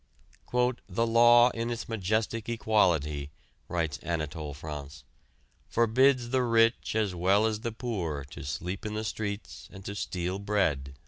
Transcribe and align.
"The 0.89 1.05
law 1.05 1.51
in 1.51 1.69
its 1.69 1.87
majestic 1.87 2.49
equality," 2.49 3.29
writes 3.67 3.99
Anatole 3.99 4.55
France, 4.55 5.03
"forbids 5.67 6.29
the 6.31 6.41
rich 6.41 6.95
as 6.95 7.13
well 7.13 7.45
as 7.45 7.59
the 7.59 7.71
poor 7.71 8.25
to 8.31 8.43
sleep 8.43 8.83
in 8.83 8.95
the 8.95 9.03
streets 9.03 9.69
and 9.71 9.85
to 9.85 9.93
steal 9.93 10.39
bread." 10.39 10.95